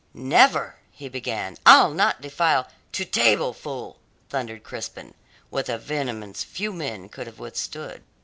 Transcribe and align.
"Never!" 0.15 0.77
he 0.89 1.09
began. 1.09 1.57
"I'll 1.63 1.93
not 1.93 2.21
defile" 2.21 2.67
"To 2.93 3.05
table, 3.05 3.53
fool!" 3.53 3.99
thundered 4.29 4.63
Crispin, 4.63 5.13
with 5.51 5.69
a 5.69 5.77
vehemence 5.77 6.43
few 6.43 6.73
men 6.73 7.07
could 7.07 7.27
have 7.27 7.37
withstood. 7.37 8.01